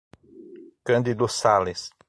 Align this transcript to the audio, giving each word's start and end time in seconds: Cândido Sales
Cândido 0.83 1.27
Sales 1.27 1.91